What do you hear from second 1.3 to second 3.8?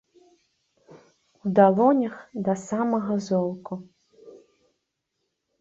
У далонях да самага золку.